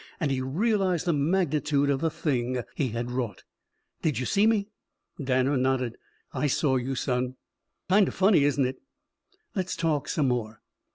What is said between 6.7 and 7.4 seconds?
you, son."